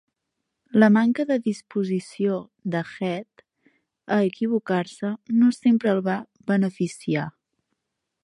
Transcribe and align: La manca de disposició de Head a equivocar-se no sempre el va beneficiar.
La 0.83 0.87
manca 0.93 1.25
de 1.31 1.35
disposició 1.47 2.39
de 2.75 2.81
Head 3.09 3.43
a 4.15 4.17
equivocar-se 4.31 5.13
no 5.43 5.53
sempre 5.59 5.95
el 5.97 6.03
va 6.11 6.19
beneficiar. 6.53 7.27